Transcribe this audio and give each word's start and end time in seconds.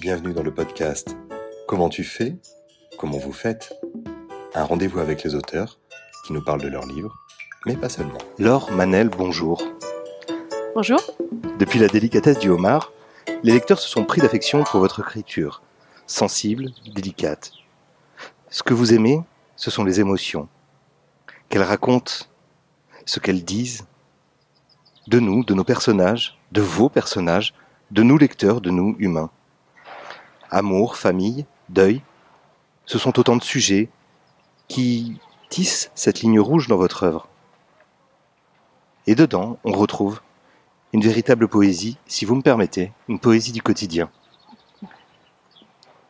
Bienvenue 0.00 0.32
dans 0.32 0.42
le 0.42 0.52
podcast 0.52 1.16
Comment 1.68 1.88
tu 1.88 2.02
fais 2.04 2.36
Comment 2.98 3.18
vous 3.18 3.32
faites 3.32 3.72
Un 4.54 4.64
rendez-vous 4.64 4.98
avec 4.98 5.22
les 5.22 5.34
auteurs 5.34 5.78
qui 6.26 6.32
nous 6.32 6.42
parlent 6.42 6.62
de 6.62 6.68
leurs 6.68 6.86
livres, 6.86 7.14
mais 7.66 7.76
pas 7.76 7.88
seulement. 7.88 8.18
Laure 8.38 8.72
Manel, 8.72 9.08
bonjour. 9.08 9.62
Bonjour. 10.74 11.00
Depuis 11.58 11.78
la 11.78 11.88
délicatesse 11.88 12.38
du 12.38 12.48
homard, 12.48 12.92
les 13.42 13.52
lecteurs 13.52 13.78
se 13.78 13.88
sont 13.88 14.04
pris 14.04 14.20
d'affection 14.20 14.64
pour 14.64 14.80
votre 14.80 15.00
écriture, 15.00 15.62
sensible, 16.06 16.70
délicate. 16.94 17.52
Ce 18.50 18.62
que 18.62 18.74
vous 18.74 18.92
aimez, 18.94 19.20
ce 19.56 19.70
sont 19.70 19.84
les 19.84 20.00
émotions. 20.00 20.48
Qu'elles 21.48 21.62
racontent, 21.62 22.12
ce 23.06 23.20
qu'elles 23.20 23.44
disent, 23.44 23.86
de 25.06 25.20
nous, 25.20 25.44
de 25.44 25.54
nos 25.54 25.64
personnages, 25.64 26.38
de 26.52 26.62
vos 26.62 26.88
personnages, 26.88 27.54
de 27.90 28.02
nous 28.02 28.18
lecteurs, 28.18 28.60
de 28.60 28.70
nous 28.70 28.96
humains. 28.98 29.30
Amour, 30.50 30.96
famille, 30.96 31.46
deuil, 31.68 32.02
ce 32.86 32.98
sont 32.98 33.18
autant 33.18 33.36
de 33.36 33.42
sujets 33.42 33.88
qui 34.68 35.18
tissent 35.48 35.90
cette 35.94 36.20
ligne 36.20 36.40
rouge 36.40 36.68
dans 36.68 36.76
votre 36.76 37.02
œuvre. 37.04 37.28
Et 39.06 39.14
dedans, 39.14 39.58
on 39.64 39.72
retrouve 39.72 40.20
une 40.92 41.02
véritable 41.02 41.48
poésie, 41.48 41.96
si 42.06 42.24
vous 42.24 42.34
me 42.34 42.42
permettez, 42.42 42.92
une 43.08 43.18
poésie 43.18 43.52
du 43.52 43.62
quotidien. 43.62 44.10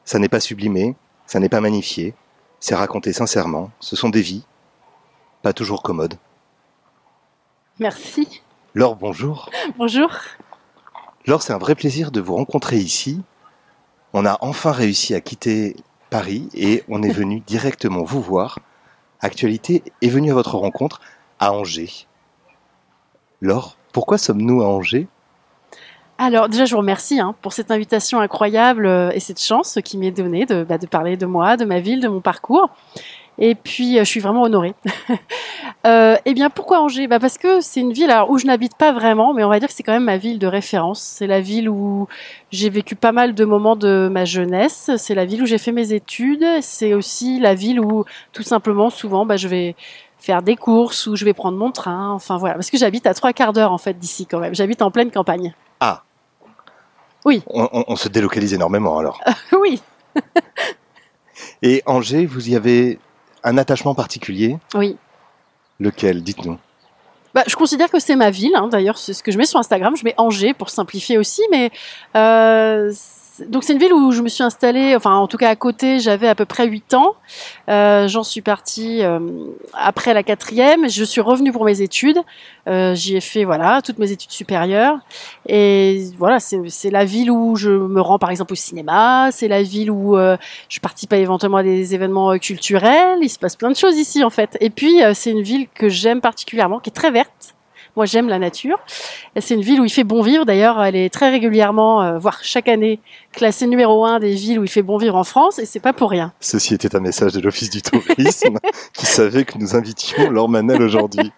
Ça 0.05 0.19
n'est 0.19 0.29
pas 0.29 0.41
sublimé, 0.41 0.97
ça 1.27 1.39
n'est 1.41 1.49
pas 1.49 1.61
magnifié, 1.61 2.15
c'est 2.61 2.75
raconté 2.75 3.13
sincèrement, 3.13 3.71
ce 3.81 3.97
sont 3.97 4.09
des 4.09 4.21
vies, 4.21 4.45
pas 5.43 5.53
toujours 5.53 5.83
commodes. 5.83 6.17
Merci. 7.79 8.42
Laure, 8.75 8.97
bonjour. 8.97 9.51
Bonjour. 9.77 10.11
Laure, 11.27 11.42
c'est 11.42 11.53
un 11.53 11.59
vrai 11.59 11.75
plaisir 11.75 12.11
de 12.11 12.23
vous 12.23 12.34
rencontrer 12.34 12.78
ici. 12.78 13.20
On 14.15 14.25
a 14.25 14.39
enfin 14.41 14.73
réussi 14.73 15.15
à 15.15 15.20
quitter 15.20 15.77
Paris 16.09 16.48
et 16.55 16.83
on 16.89 17.03
est 17.03 17.12
venu 17.12 17.41
directement 17.41 18.03
vous 18.03 18.23
voir. 18.23 18.61
Actualité 19.20 19.83
est 20.00 20.09
venue 20.09 20.31
à 20.31 20.34
votre 20.34 20.56
rencontre 20.56 21.03
à 21.39 21.53
Angers. 21.53 22.06
Laure, 23.43 23.77
pourquoi 23.93 24.17
sommes-nous 24.17 24.62
à 24.62 24.67
Angers? 24.69 25.06
Alors 26.17 26.48
déjà, 26.48 26.65
je 26.65 26.73
vous 26.73 26.81
remercie 26.81 27.20
hein, 27.20 27.34
pour 27.43 27.53
cette 27.53 27.70
invitation 27.70 28.20
incroyable 28.20 28.87
euh, 28.87 29.11
et 29.11 29.20
cette 29.20 29.41
chance 29.41 29.78
qui 29.84 29.98
m'est 29.98 30.12
donnée 30.12 30.47
de, 30.47 30.65
bah, 30.65 30.78
de 30.78 30.87
parler 30.87 31.19
de 31.19 31.27
moi, 31.27 31.59
de 31.59 31.67
ma 31.67 31.81
ville, 31.81 32.00
de 32.00 32.09
mon 32.09 32.20
parcours. 32.20 32.70
Et 33.38 33.55
puis, 33.55 33.97
euh, 33.98 34.05
je 34.05 34.08
suis 34.11 34.20
vraiment 34.20 34.42
honorée. 34.42 34.75
euh, 35.86 36.16
eh 36.25 36.34
bien, 36.34 36.50
pourquoi 36.50 36.80
Angers? 36.80 37.06
Bah 37.08 37.19
Parce 37.19 37.38
que 37.38 37.61
c'est 37.61 37.80
une 37.80 37.92
ville 37.92 38.11
alors, 38.11 38.30
où 38.30 38.38
je 38.38 38.47
n'habite 38.47 38.77
pas 38.77 38.92
vraiment, 38.92 39.33
mais 39.34 39.42
on 39.42 39.48
va 39.48 39.58
dire 39.58 39.69
que 39.69 39.75
c'est 39.75 39.83
quand 39.83 39.92
même 39.92 40.05
ma 40.05 40.19
ville 40.19 40.38
de 40.38 40.47
référence. 40.47 41.00
C'est 41.00 41.27
la 41.27 41.41
ville 41.41 41.69
où 41.69 42.06
j'ai 42.50 42.69
vécu 42.70 42.94
pas 42.94 43.10
mal 43.12 43.34
de 43.34 43.44
moments 43.44 43.75
de 43.75 44.08
ma 44.12 44.25
jeunesse. 44.25 44.91
C'est 44.98 45.14
la 45.14 45.25
ville 45.25 45.42
où 45.42 45.47
j'ai 45.47 45.58
fait 45.58 45.72
mes 45.72 45.92
études. 45.92 46.44
C'est 46.60 46.92
aussi 46.94 47.41
la 47.41 47.55
ville 47.55 47.80
où, 47.80 48.05
tout 48.33 48.42
simplement, 48.42 48.91
souvent, 48.91 49.25
bah, 49.27 49.36
je 49.36 49.48
vais 49.48 49.75
faire 50.19 50.42
des 50.42 50.55
courses 50.55 51.06
ou 51.08 51.16
je 51.16 51.25
vais 51.25 51.33
prendre 51.34 51.56
mon 51.58 51.72
train. 51.72 52.10
Enfin, 52.10 52.36
voilà. 52.36 52.55
Parce 52.55 52.70
que 52.70 52.77
j'habite 52.78 53.06
à 53.06 53.14
trois 53.14 53.33
quarts 53.33 53.53
d'heure, 53.55 53.72
en 53.72 53.78
fait, 53.78 53.98
d'ici 53.98 54.27
quand 54.27 54.38
même. 54.41 54.55
J'habite 54.55 54.83
en 54.83 54.91
pleine 54.91 55.10
campagne. 55.10 55.55
Ah 55.80 56.05
Oui. 57.25 57.42
on, 57.48 57.69
on- 57.72 57.84
on 57.88 57.97
se 57.97 58.08
délocalise 58.08 58.53
énormément 58.55 58.98
alors. 58.98 59.20
oui. 59.60 59.83
Et 61.62 61.83
Angers, 61.86 62.27
vous 62.27 62.50
y 62.50 62.56
avez 62.56 62.98
un 63.45 63.59
attachement 63.59 63.95
particulier 63.95 64.59
Oui. 64.75 64.97
Lequel 65.81 66.23
Dites-nous. 66.23 66.59
Bah, 67.35 67.45
je 67.47 67.57
considère 67.57 67.91
que 67.91 67.99
c'est 67.99 68.17
ma 68.17 68.31
ville. 68.31 68.55
Hein. 68.55 68.69
D'ailleurs, 68.69 68.99
c'est 68.99 69.15
ce 69.15 69.23
que 69.23 69.33
je 69.33 69.39
mets 69.39 69.47
sur 69.47 69.59
Instagram. 69.59 69.97
Je 69.97 70.05
mets 70.05 70.15
Angers 70.19 70.53
pour 70.53 70.69
simplifier 70.71 71.17
aussi, 71.17 71.43
mais 71.51 71.71
euh, 72.15 72.93
donc 73.48 73.64
c'est 73.64 73.72
une 73.72 73.78
ville 73.78 73.92
où 73.92 74.12
je 74.12 74.22
me 74.22 74.28
suis 74.28 74.43
installée. 74.43 74.94
Enfin, 74.97 75.15
en 75.15 75.26
tout 75.26 75.37
cas 75.37 75.48
à 75.48 75.56
côté, 75.56 76.00
j'avais 76.00 76.28
à 76.28 76.34
peu 76.34 76.44
près 76.44 76.66
8 76.66 76.94
ans. 76.94 77.15
Euh, 77.69 78.09
J'en 78.09 78.22
suis 78.22 78.43
partie 78.43 79.03
euh, 79.03 79.20
après 79.72 80.15
la 80.15 80.22
quatrième. 80.22 80.88
Je 80.88 81.04
suis 81.04 81.20
revenue 81.20 81.53
pour 81.53 81.65
mes 81.65 81.81
études. 81.81 82.19
Euh, 82.69 82.94
J'y 82.94 83.16
ai 83.16 83.21
fait 83.21 83.44
voilà 83.44 83.82
toutes 83.82 83.98
mes 83.98 84.12
études 84.12 84.31
supérieures. 84.31 84.98
Et 85.48 86.04
voilà, 86.19 86.38
c'est 86.41 86.91
la 86.91 87.04
ville 87.04 87.31
où 87.31 87.56
je 87.56 87.71
me 87.71 88.00
rends 88.00 88.19
par 88.19 88.31
exemple 88.31 88.53
au 88.53 88.56
cinéma. 88.56 89.31
C'est 89.32 89.48
la 89.48 89.62
ville 89.62 89.91
où 89.91 90.16
euh, 90.16 90.37
je 90.69 90.81
participe 90.81 91.12
éventuellement 91.12 91.59
à 91.59 91.62
des 91.62 91.94
événements 91.94 92.32
euh, 92.32 92.38
culturels. 92.38 93.19
Il 93.22 93.28
se 93.28 93.38
passe 93.38 93.56
plein 93.56 93.71
de 93.71 93.76
choses 93.76 93.97
ici 93.97 94.22
en 94.22 94.31
fait. 94.31 94.56
Et 94.60 94.71
puis 94.71 95.03
euh, 95.03 95.12
c'est 95.15 95.31
une 95.31 95.42
ville 95.42 95.69
que 95.75 95.88
j'aime 95.88 96.21
particulièrement, 96.21 96.81
qui 96.81 96.91
est 96.91 96.94
très 96.94 97.10
verte. 97.10 97.54
Moi 97.97 98.06
j'aime 98.06 98.28
la 98.28 98.38
nature. 98.38 98.78
C'est 99.38 99.54
une 99.54 99.60
ville 99.62 99.80
où 99.80 99.84
il 99.84 99.91
fait 99.91 100.04
bon 100.04 100.22
vivre. 100.22 100.44
D'ailleurs, 100.44 100.82
elle 100.82 100.97
est 100.97 101.12
très 101.12 101.30
régulièrement, 101.30 102.03
euh, 102.03 102.19
voire 102.19 102.38
chaque 102.42 102.69
année, 102.69 103.00
classée 103.32 103.66
numéro 103.66 104.04
un 104.06 104.19
des 104.19 104.34
villes 104.34 104.58
où 104.58 104.64
il 104.64 104.70
fait 104.70 104.82
bon 104.82 104.97
vivre 104.97 105.16
en 105.16 105.25
France. 105.25 105.58
Et 105.58 105.66
c'est 105.66 105.80
pas 105.80 105.92
pour 105.92 106.10
rien. 106.10 106.32
Ceci 106.41 106.75
était 106.75 106.97
un 106.97 107.00
message 107.00 107.32
de 107.32 107.41
l'Office 107.41 107.70
du 107.70 107.82
tourisme 107.82 108.58
qui 108.94 109.06
savait 109.06 109.44
que 109.44 109.58
nous 109.58 109.76
invitions 109.76 110.30
Laure 110.30 110.48
Manel 110.48 110.82
aujourd'hui. 110.82 111.32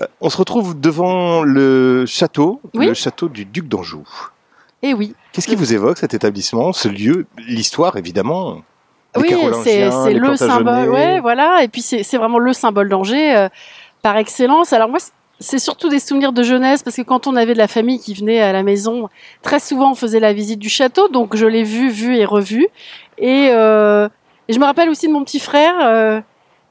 Euh, 0.00 0.06
On 0.20 0.28
se 0.30 0.36
retrouve 0.36 0.78
devant 0.78 1.42
le 1.42 2.04
château, 2.06 2.60
Oui. 2.74 2.86
le 2.86 2.94
château 2.94 3.28
du 3.28 3.44
duc 3.44 3.68
d'Anjou. 3.68 4.06
Et 4.82 4.94
oui. 4.94 5.14
Qu'est-ce 5.32 5.46
qui 5.46 5.54
vous 5.54 5.72
évoque 5.72 5.98
cet 5.98 6.12
établissement, 6.12 6.72
ce 6.72 6.88
lieu, 6.88 7.26
l'histoire 7.38 7.96
évidemment 7.96 8.62
les 9.14 9.34
oui, 9.34 9.34
c'est 9.62 10.14
le 10.14 10.36
symbole. 10.36 10.88
Ouais, 10.90 11.20
voilà. 11.20 11.62
Et 11.62 11.68
puis 11.68 11.82
c'est 11.82 12.02
c'est 12.02 12.16
vraiment 12.16 12.38
le 12.38 12.52
symbole 12.54 12.88
d'Angers 12.88 13.36
euh, 13.36 13.48
par 14.00 14.16
excellence. 14.16 14.72
Alors 14.72 14.88
moi, 14.88 14.98
c'est- 15.40 15.58
surtout 15.58 15.88
des 15.88 15.98
souvenirs 15.98 16.32
de 16.32 16.42
jeunesse 16.42 16.82
parce 16.82 16.96
que 16.96 17.02
quand 17.02 17.26
on 17.26 17.36
avait 17.36 17.54
de 17.54 17.58
la 17.58 17.68
famille 17.68 17.98
qui 17.98 18.14
venait 18.14 18.40
à 18.40 18.52
la 18.52 18.62
maison, 18.62 19.08
très 19.42 19.60
souvent 19.60 19.92
on 19.92 19.94
faisait 19.94 20.20
la 20.20 20.32
visite 20.32 20.58
du 20.58 20.68
château, 20.68 21.08
donc 21.08 21.36
je 21.36 21.46
l'ai 21.46 21.64
vu, 21.64 21.90
vu 21.90 22.16
et 22.16 22.24
revu. 22.24 22.66
Et, 23.18 23.48
euh, 23.50 24.08
et 24.48 24.52
je 24.52 24.58
me 24.58 24.64
rappelle 24.64 24.88
aussi 24.88 25.06
de 25.08 25.12
mon 25.12 25.24
petit 25.24 25.40
frère 25.40 25.74
euh, 25.82 26.20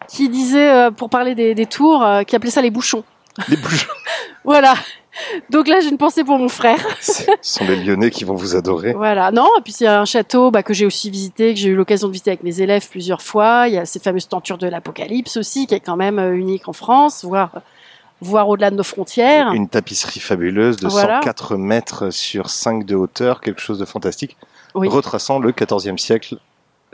qui 0.08 0.30
disait, 0.30 0.70
euh, 0.70 0.92
pour 0.92 1.10
parler 1.10 1.36
des, 1.36 1.56
des 1.56 1.66
tours, 1.66 2.04
euh, 2.04 2.24
qui 2.24 2.36
appelait 2.36 2.50
ça 2.52 2.62
les 2.62 2.72
bouchons. 2.72 3.04
Les 3.48 3.58
bouches. 3.58 3.88
Voilà. 4.44 4.74
Donc 5.52 5.68
là, 5.68 5.80
j'ai 5.82 5.90
une 5.90 6.00
pensée 6.00 6.24
pour 6.24 6.40
mon 6.40 6.50
frère. 6.50 6.80
Ce 7.00 7.24
sont 7.42 7.64
les 7.66 7.76
Lyonnais 7.76 8.10
qui 8.10 8.24
vont 8.24 8.34
vous 8.34 8.56
adorer. 8.56 8.94
Voilà, 8.94 9.30
non, 9.32 9.46
et 9.60 9.62
puis 9.62 9.72
c'est 9.72 9.86
un 9.86 10.06
château 10.06 10.50
bah, 10.50 10.64
que 10.64 10.74
j'ai 10.74 10.86
aussi 10.86 11.12
visité, 11.12 11.54
que 11.54 11.60
j'ai 11.60 11.70
eu 11.70 11.76
l'occasion 11.76 12.08
de 12.08 12.14
visiter 12.14 12.32
avec 12.32 12.42
mes 12.44 12.60
élèves 12.60 12.90
plusieurs 12.90 13.22
fois. 13.22 13.66
Il 13.68 13.76
y 13.76 13.78
a 13.78 13.86
cette 13.86 14.04
fameuse 14.04 14.28
tenture 14.28 14.58
de 14.58 14.66
l'Apocalypse 14.68 15.38
aussi, 15.38 15.68
qui 15.68 15.76
est 15.76 15.80
quand 15.80 15.96
même 15.98 16.18
euh, 16.18 16.34
unique 16.36 16.68
en 16.68 16.74
France, 16.74 17.24
voire, 17.24 17.52
voire 18.22 18.48
au-delà 18.50 18.72
de 18.72 18.76
nos 18.76 18.84
frontières. 18.84 19.52
Une 19.52 19.68
tapisserie 19.68 20.20
fabuleuse 20.20 20.78
de 20.78 20.88
Voilà. 20.88 21.20
104 21.22 21.58
mètres 21.58 22.10
sur 22.12 22.50
5 22.50 22.86
de 22.86 22.96
hauteur, 22.96 23.42
quelque 23.42 23.60
chose 23.62 23.80
de 23.80 23.86
fantastique, 23.86 24.38
Oui. 24.76 24.88
retraçant 24.88 25.40
le 25.40 25.52
XIVe 25.52 25.98
siècle 25.98 26.38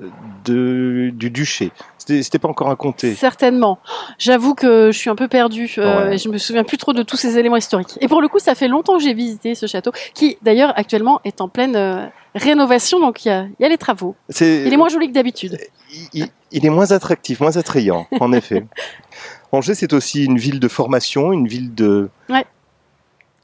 euh, 0.01 0.07
de, 0.45 1.09
du 1.13 1.29
duché. 1.29 1.71
C'était 1.97 2.39
pas 2.39 2.47
encore 2.47 2.69
un 2.69 2.75
comté. 2.77 3.13
Certainement. 3.15 3.79
J'avoue 4.17 4.55
que 4.55 4.91
je 4.93 4.97
suis 4.97 5.09
un 5.09 5.15
peu 5.15 5.27
perdue. 5.27 5.69
euh, 5.77 6.09
Ouais. 6.11 6.17
je 6.17 6.29
me 6.29 6.37
souviens 6.37 6.63
plus 6.63 6.77
trop 6.77 6.93
de 6.93 7.03
tous 7.03 7.17
ces 7.17 7.37
éléments 7.37 7.57
historiques. 7.57 7.97
Et 7.99 8.07
pour 8.07 8.21
le 8.21 8.29
coup, 8.29 8.39
ça 8.39 8.55
fait 8.55 8.69
longtemps 8.69 8.95
que 8.97 9.03
j'ai 9.03 9.13
visité 9.13 9.55
ce 9.55 9.65
château, 9.65 9.91
qui 10.13 10.37
d'ailleurs 10.41 10.71
actuellement 10.77 11.19
est 11.25 11.41
en 11.41 11.49
pleine 11.49 11.75
euh, 11.75 12.05
rénovation, 12.35 12.99
donc 13.01 13.25
il 13.25 13.27
y 13.27 13.31
a, 13.31 13.41
il 13.59 13.63
y 13.63 13.65
a 13.65 13.69
les 13.69 13.77
travaux. 13.77 14.15
Il 14.39 14.71
est 14.71 14.77
moins 14.77 14.87
joli 14.87 15.07
que 15.09 15.13
d'habitude. 15.13 15.57
il, 15.91 16.07
il- 16.13 16.29
il 16.53 16.65
est 16.65 16.69
moins 16.69 16.93
attractif, 16.93 17.41
moins 17.41 17.57
attrayant, 17.57 18.07
en 18.21 18.31
effet. 18.31 18.65
Angers, 19.51 19.75
c'est 19.75 19.93
aussi 19.93 20.25
une 20.25 20.37
ville 20.37 20.59
de 20.59 20.67
formation, 20.67 21.31
une 21.33 21.47
ville 21.47 21.73
de, 21.73 22.09
Ouais. 22.29 22.45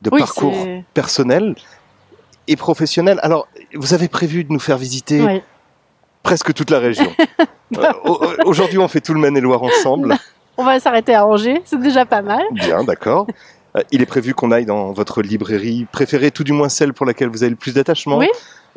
de 0.02 0.09
Oui, 0.12 0.19
parcours 0.19 0.53
personnel 0.94 1.56
et 2.47 2.56
professionnel. 2.56 3.19
Alors, 3.24 3.47
vous 3.74 3.94
avez 3.94 4.08
prévu 4.09 4.44
de 4.44 4.52
nous 4.52 4.59
faire 4.59 4.78
visiter 4.78 5.22
ouais. 5.24 5.44
presque 6.24 6.53
toute 6.53 6.69
la 6.69 6.80
région. 6.80 7.12
Euh, 7.80 7.92
au- 8.03 8.22
Aujourd'hui, 8.46 8.78
on 8.78 8.88
fait 8.88 9.02
tout 9.02 9.16
le 9.16 9.19
Maine-et-Loire 9.19 9.63
ensemble. 9.63 10.16
On 10.58 10.63
va 10.63 10.80
s'arrêter 10.80 11.16
à 11.16 11.25
Angers, 11.25 11.59
c'est 11.66 11.80
déjà 11.81 12.06
pas 12.06 12.22
mal. 12.22 12.44
Bien, 12.52 12.84
d'accord. 12.84 13.25
Euh, 13.75 13.81
Il 13.92 14.04
est 14.04 14.06
prévu 14.06 14.36
qu'on 14.36 14.51
aille 14.51 14.66
dans 14.68 14.92
votre 14.92 15.24
librairie 15.24 15.88
préférée, 15.92 16.30
tout 16.30 16.44
du 16.44 16.51
moins 16.54 16.69
celle 16.69 16.94
pour 16.94 17.07
laquelle 17.07 17.30
vous 17.30 17.42
avez 17.42 17.50
le 17.50 17.56
plus 17.56 17.74
d'attachement. 17.74 18.19
Oui. 18.19 18.28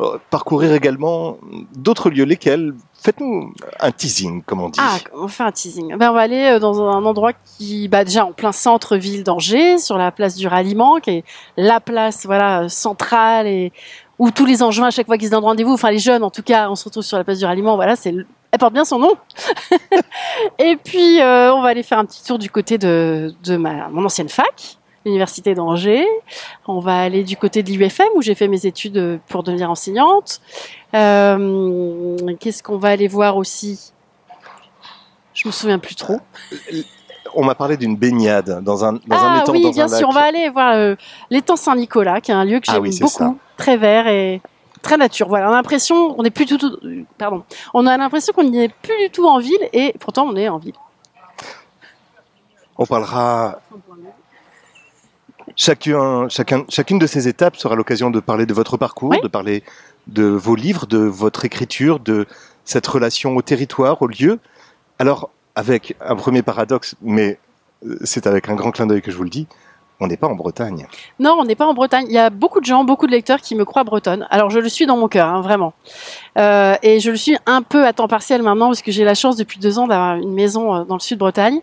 Euh, 0.00 0.16
Parcourir 0.30 0.72
également 0.72 1.36
d'autres 1.76 2.08
lieux, 2.08 2.24
lesquels? 2.24 2.72
Faites-nous 3.06 3.52
un 3.78 3.92
teasing, 3.92 4.42
comme 4.42 4.60
on 4.62 4.68
dit. 4.68 4.80
Ah, 4.82 4.96
on 5.14 5.28
fait 5.28 5.44
un 5.44 5.52
teasing. 5.52 5.94
Ben, 5.96 6.10
on 6.10 6.14
va 6.14 6.22
aller 6.22 6.42
euh, 6.46 6.58
dans 6.58 6.82
un 6.82 7.04
endroit 7.04 7.30
qui, 7.56 7.86
bah, 7.86 8.02
déjà 8.04 8.26
en 8.26 8.32
plein 8.32 8.50
centre-ville 8.50 9.22
d'Angers, 9.22 9.78
sur 9.78 9.96
la 9.96 10.10
place 10.10 10.34
du 10.34 10.48
ralliement, 10.48 10.96
qui 10.98 11.10
est 11.10 11.24
la 11.56 11.78
place, 11.78 12.26
voilà, 12.26 12.68
centrale 12.68 13.46
et 13.46 13.72
où 14.18 14.32
tous 14.32 14.44
les 14.44 14.60
Angevins, 14.60 14.88
à 14.88 14.90
chaque 14.90 15.06
fois 15.06 15.18
qu'ils 15.18 15.28
se 15.28 15.32
donnent 15.32 15.44
rendez-vous, 15.44 15.74
enfin 15.74 15.92
les 15.92 16.00
jeunes 16.00 16.24
en 16.24 16.30
tout 16.30 16.42
cas, 16.42 16.68
on 16.68 16.74
se 16.74 16.84
retrouve 16.86 17.04
sur 17.04 17.16
la 17.16 17.22
place 17.22 17.38
du 17.38 17.44
ralliement. 17.44 17.76
Voilà, 17.76 17.94
c'est, 17.94 18.10
le- 18.10 18.26
elle 18.50 18.58
porte 18.58 18.72
bien 18.72 18.84
son 18.84 18.98
nom. 18.98 19.12
et 20.58 20.76
puis, 20.76 21.20
euh, 21.20 21.54
on 21.54 21.62
va 21.62 21.68
aller 21.68 21.84
faire 21.84 22.00
un 22.00 22.06
petit 22.06 22.24
tour 22.24 22.38
du 22.40 22.50
côté 22.50 22.76
de, 22.76 23.32
de 23.44 23.56
ma, 23.56 23.88
mon 23.88 24.04
ancienne 24.04 24.28
fac, 24.28 24.78
l'université 25.06 25.54
d'Angers. 25.54 26.06
On 26.66 26.80
va 26.80 26.98
aller 26.98 27.24
du 27.24 27.36
côté 27.36 27.62
de 27.62 27.70
l'UFM 27.70 28.08
où 28.16 28.22
j'ai 28.22 28.34
fait 28.34 28.48
mes 28.48 28.66
études 28.66 28.98
euh, 28.98 29.18
pour 29.28 29.42
devenir 29.42 29.70
enseignante. 29.70 30.40
Euh, 30.94 32.16
qu'est-ce 32.38 32.62
qu'on 32.62 32.76
va 32.76 32.88
aller 32.90 33.08
voir 33.08 33.36
aussi? 33.36 33.92
Je 35.32 35.48
me 35.48 35.52
souviens 35.52 35.78
plus 35.78 35.94
trop. 35.94 36.18
on 37.34 37.44
m'a 37.44 37.54
parlé 37.54 37.76
d'une 37.76 37.96
baignade 37.96 38.62
dans 38.62 38.84
un, 38.84 38.94
dans 38.94 39.00
ah, 39.10 39.32
un 39.32 39.42
étang, 39.42 39.52
oui, 39.52 39.62
dans 39.62 39.70
bien 39.70 39.84
un 39.84 39.88
sûr, 39.88 40.08
lac. 40.08 40.08
on 40.08 40.12
va 40.12 40.22
aller 40.26 40.48
voir 40.50 40.74
euh, 40.74 40.94
l'étang 41.30 41.56
Saint-Nicolas, 41.56 42.20
qui 42.20 42.30
est 42.30 42.34
un 42.34 42.44
lieu 42.44 42.58
que 42.58 42.66
Ah 42.68 42.74
j'aime 42.74 42.82
oui, 42.82 42.98
beaucoup, 42.98 43.12
ça. 43.12 43.34
très 43.56 43.76
vert 43.76 44.08
et 44.08 44.40
très 44.82 44.96
nature. 44.96 45.28
Voilà, 45.28 45.48
on 45.48 45.52
a 45.52 45.56
l'impression, 45.56 46.14
on 46.18 46.24
est 46.24 46.30
plus 46.30 46.46
du 46.46 46.56
tout, 46.56 46.76
pardon, 47.18 47.44
on 47.74 47.86
a 47.86 47.96
l'impression 47.96 48.32
qu'on 48.32 48.44
n'y 48.44 48.64
est 48.64 48.72
plus 48.82 48.96
du 49.04 49.10
tout 49.10 49.26
en 49.26 49.38
ville 49.38 49.68
et 49.72 49.94
pourtant 50.00 50.26
on 50.26 50.36
est 50.36 50.48
en 50.48 50.58
ville. 50.58 50.74
On 52.78 52.86
parlera 52.86 53.60
chacun, 55.54 56.28
chacun, 56.28 56.64
chacune 56.68 56.98
de 56.98 57.06
ces 57.06 57.28
étapes 57.28 57.56
sera 57.56 57.74
l'occasion 57.76 58.10
de 58.10 58.20
parler 58.20 58.46
de 58.46 58.54
votre 58.54 58.76
parcours, 58.76 59.10
Oui. 59.10 59.20
de 59.22 59.28
parler 59.28 59.62
de 60.06 60.24
vos 60.24 60.54
livres, 60.56 60.86
de 60.86 60.98
votre 60.98 61.44
écriture, 61.44 62.00
de 62.00 62.26
cette 62.64 62.86
relation 62.86 63.36
au 63.36 63.42
territoire, 63.42 64.00
au 64.02 64.06
lieu. 64.06 64.38
Alors, 64.98 65.30
avec 65.54 65.96
un 66.00 66.16
premier 66.16 66.42
paradoxe, 66.42 66.96
mais 67.02 67.38
euh, 67.86 67.96
c'est 68.04 68.26
avec 68.26 68.48
un 68.48 68.54
grand 68.54 68.70
clin 68.70 68.86
d'œil 68.86 69.02
que 69.02 69.10
je 69.10 69.16
vous 69.16 69.24
le 69.24 69.30
dis, 69.30 69.46
on 69.98 70.08
n'est 70.08 70.16
pas 70.18 70.26
en 70.26 70.34
Bretagne. 70.34 70.86
Non, 71.18 71.36
on 71.38 71.44
n'est 71.44 71.54
pas 71.54 71.64
en 71.66 71.72
Bretagne. 71.72 72.04
Il 72.08 72.14
y 72.14 72.18
a 72.18 72.28
beaucoup 72.28 72.60
de 72.60 72.66
gens, 72.66 72.84
beaucoup 72.84 73.06
de 73.06 73.12
lecteurs 73.12 73.40
qui 73.40 73.54
me 73.54 73.64
croient 73.64 73.84
bretonne. 73.84 74.26
Alors 74.30 74.50
je 74.50 74.58
le 74.58 74.68
suis 74.68 74.84
dans 74.84 74.98
mon 74.98 75.08
cœur, 75.08 75.26
hein, 75.28 75.40
vraiment. 75.40 75.72
Euh, 76.38 76.74
et 76.82 77.00
je 77.00 77.10
le 77.10 77.16
suis 77.16 77.38
un 77.46 77.62
peu 77.62 77.86
à 77.86 77.94
temps 77.94 78.06
partiel 78.08 78.42
maintenant 78.42 78.66
parce 78.66 78.82
que 78.82 78.92
j'ai 78.92 79.04
la 79.04 79.14
chance 79.14 79.36
depuis 79.36 79.58
deux 79.58 79.78
ans 79.78 79.86
d'avoir 79.86 80.16
une 80.16 80.34
maison 80.34 80.74
euh, 80.74 80.84
dans 80.84 80.96
le 80.96 81.00
sud 81.00 81.18
Bretagne. 81.18 81.60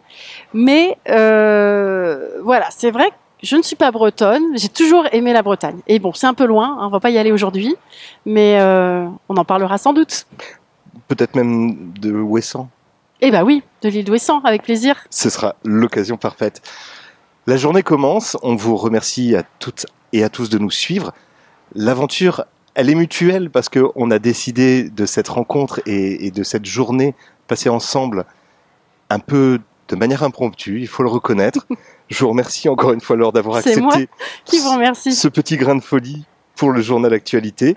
Mais 0.53 0.97
euh, 1.09 2.39
voilà, 2.43 2.65
c'est 2.71 2.89
vrai 2.89 3.09
que 3.09 3.15
je 3.43 3.55
ne 3.57 3.61
suis 3.61 3.75
pas 3.75 3.91
bretonne. 3.91 4.57
J'ai 4.57 4.69
toujours 4.69 5.05
aimé 5.11 5.33
la 5.33 5.43
Bretagne. 5.43 5.79
Et 5.87 5.99
bon, 5.99 6.13
c'est 6.13 6.25
un 6.25 6.33
peu 6.33 6.45
loin. 6.45 6.77
Hein, 6.79 6.87
on 6.87 6.89
va 6.89 6.99
pas 6.99 7.09
y 7.09 7.17
aller 7.17 7.31
aujourd'hui, 7.31 7.75
mais 8.25 8.57
euh, 8.59 9.05
on 9.29 9.37
en 9.37 9.45
parlera 9.45 9.77
sans 9.77 9.93
doute. 9.93 10.25
Peut-être 11.07 11.35
même 11.35 11.91
de 11.99 12.13
Ouessant. 12.13 12.69
Eh 13.21 13.31
ben 13.31 13.43
oui, 13.43 13.63
de 13.81 13.89
l'île 13.89 14.05
d'Ouessant, 14.05 14.39
avec 14.41 14.63
plaisir. 14.63 15.05
Ce 15.09 15.29
sera 15.29 15.55
l'occasion 15.63 16.17
parfaite. 16.17 16.61
La 17.45 17.57
journée 17.57 17.83
commence. 17.83 18.37
On 18.41 18.55
vous 18.55 18.77
remercie 18.77 19.35
à 19.35 19.43
toutes 19.59 19.85
et 20.13 20.23
à 20.23 20.29
tous 20.29 20.49
de 20.49 20.57
nous 20.57 20.71
suivre. 20.71 21.13
L'aventure, 21.75 22.45
elle 22.75 22.89
est 22.89 22.95
mutuelle 22.95 23.49
parce 23.49 23.69
qu'on 23.69 24.11
a 24.11 24.19
décidé 24.19 24.89
de 24.89 25.05
cette 25.05 25.27
rencontre 25.27 25.81
et, 25.85 26.25
et 26.25 26.31
de 26.31 26.43
cette 26.43 26.65
journée 26.65 27.13
passée 27.47 27.69
ensemble 27.69 28.25
un 29.09 29.19
peu 29.19 29.59
de 29.89 29.95
manière 29.95 30.23
impromptue, 30.23 30.79
il 30.79 30.87
faut 30.87 31.03
le 31.03 31.09
reconnaître. 31.09 31.67
Je 32.13 32.19
vous 32.23 32.29
remercie 32.29 32.69
encore 32.69 32.93
une 32.93 33.01
fois, 33.01 33.15
Laure, 33.15 33.33
d'avoir 33.33 33.55
moi 33.55 33.59
accepté 33.91 34.07
Qui 34.45 34.59
vous 34.59 34.69
remercie. 34.69 35.13
ce 35.13 35.27
petit 35.27 35.57
grain 35.57 35.75
de 35.75 35.81
folie 35.81 36.25
pour 36.55 36.69
le 36.71 36.79
journal 36.79 37.11
Actualité. 37.11 37.75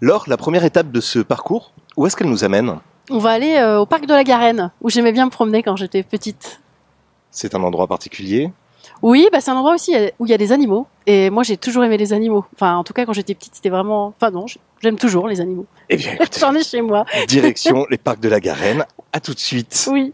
Laure, 0.00 0.24
la 0.28 0.36
première 0.36 0.64
étape 0.64 0.92
de 0.92 1.00
ce 1.00 1.18
parcours, 1.18 1.72
où 1.96 2.06
est-ce 2.06 2.14
qu'elle 2.14 2.28
nous 2.30 2.44
amène? 2.44 2.78
On 3.10 3.18
va 3.18 3.30
aller 3.30 3.56
euh, 3.56 3.80
au 3.80 3.86
parc 3.86 4.06
de 4.06 4.14
la 4.14 4.22
Garenne, 4.22 4.70
où 4.82 4.88
j'aimais 4.88 5.10
bien 5.10 5.24
me 5.26 5.30
promener 5.32 5.64
quand 5.64 5.74
j'étais 5.74 6.04
petite. 6.04 6.60
C'est 7.32 7.56
un 7.56 7.62
endroit 7.64 7.88
particulier? 7.88 8.52
Oui, 9.02 9.28
bah 9.32 9.40
c'est 9.40 9.50
un 9.50 9.56
endroit 9.56 9.74
aussi 9.74 9.96
euh, 9.96 10.10
où 10.20 10.26
il 10.26 10.30
y 10.30 10.34
a 10.34 10.38
des 10.38 10.52
animaux. 10.52 10.86
Et 11.06 11.28
moi, 11.30 11.42
j'ai 11.42 11.56
toujours 11.56 11.82
aimé 11.82 11.96
les 11.96 12.12
animaux. 12.12 12.44
Enfin, 12.54 12.76
en 12.76 12.84
tout 12.84 12.92
cas, 12.92 13.04
quand 13.04 13.12
j'étais 13.12 13.34
petite, 13.34 13.56
c'était 13.56 13.68
vraiment. 13.68 14.14
Enfin, 14.16 14.30
non, 14.30 14.46
j'aime 14.80 14.96
toujours 14.96 15.26
les 15.26 15.40
animaux. 15.40 15.66
Eh 15.88 15.96
bien, 15.96 16.16
J'en 16.38 16.54
ai 16.54 16.62
chez 16.62 16.82
moi. 16.82 17.04
direction 17.26 17.84
les 17.90 17.98
parcs 17.98 18.20
de 18.20 18.28
la 18.28 18.38
Garenne. 18.38 18.84
À 19.12 19.18
tout 19.18 19.34
de 19.34 19.40
suite. 19.40 19.88
Oui. 19.90 20.12